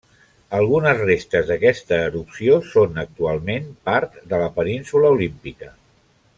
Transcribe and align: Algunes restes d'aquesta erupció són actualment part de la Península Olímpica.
Algunes 0.59 1.01
restes 1.09 1.45
d'aquesta 1.51 1.99
erupció 2.07 2.57
són 2.71 2.99
actualment 3.05 3.71
part 3.91 4.19
de 4.33 4.43
la 4.45 4.51
Península 4.59 5.15
Olímpica. 5.19 5.75